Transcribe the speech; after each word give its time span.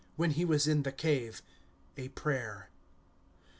When 0.15 0.31
he 0.31 0.45
was 0.45 0.67
in 0.67 0.81
tho 0.81 0.89
cave. 0.89 1.43
A 1.95 2.07
prayer. 2.07 2.69